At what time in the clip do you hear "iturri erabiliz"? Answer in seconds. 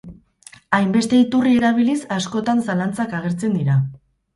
1.25-1.97